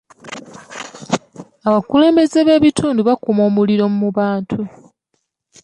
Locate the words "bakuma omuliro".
3.09-3.85